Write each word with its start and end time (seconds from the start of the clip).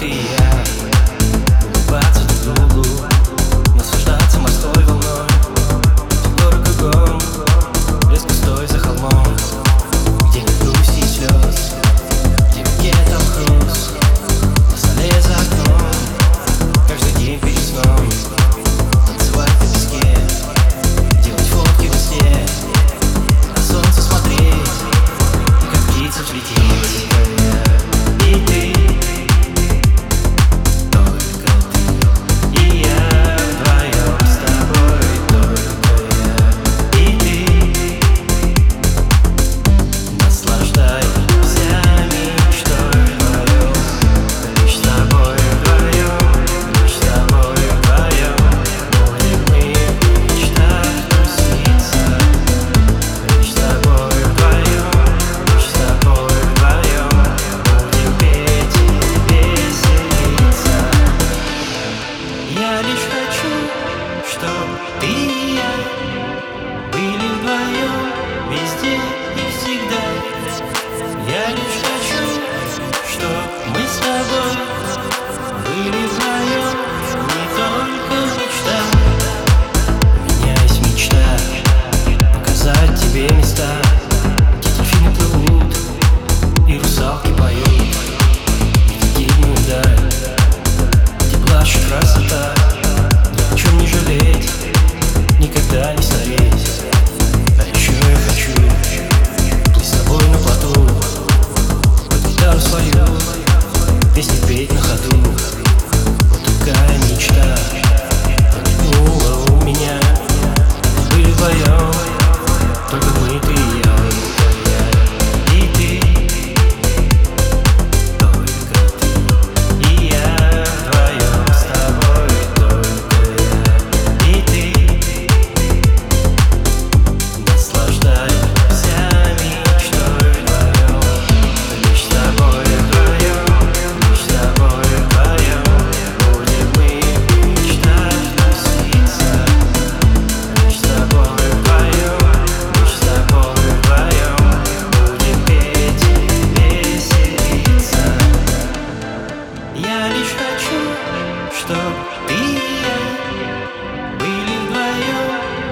ideas. 0.00 0.37
história. 64.38 64.68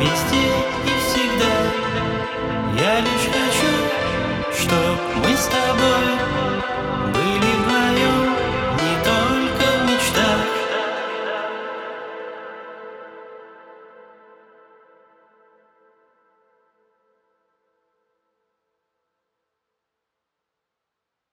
Везде 0.00 0.46
и 0.86 0.92
всегда. 1.04 1.54
Я 2.80 3.00
лишь 3.00 3.28
хочу, 3.36 3.72
чтоб 4.62 4.98
мы 5.22 5.36
с 5.36 5.46
тобой 5.46 6.09